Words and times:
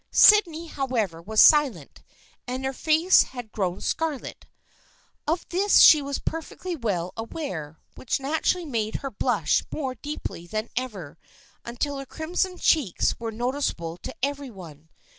Sydney, 0.09 0.65
however, 0.65 1.21
was 1.21 1.43
silent, 1.43 2.01
and 2.47 2.65
her 2.65 2.73
face 2.73 3.21
had 3.21 3.51
grown 3.51 3.81
scarlet. 3.81 4.47
Of 5.27 5.47
this 5.49 5.77
she 5.81 6.01
was 6.01 6.17
perfectly 6.17 6.75
well 6.75 7.13
aware, 7.15 7.77
which 7.93 8.19
naturally 8.19 8.65
made 8.65 8.95
her 9.05 9.11
blush 9.11 9.63
more 9.71 9.93
deeply 9.93 10.47
than 10.47 10.69
ever, 10.75 11.19
until 11.63 11.99
her 11.99 12.07
crimson 12.07 12.57
cheeks 12.57 13.19
were 13.19 13.31
noticeable 13.31 13.95
to 13.97 14.15
every 14.23 14.49
one. 14.49 14.89